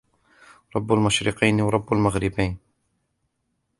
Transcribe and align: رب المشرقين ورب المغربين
رب 0.75 0.91
المشرقين 0.93 1.61
ورب 1.61 1.93
المغربين 1.93 2.57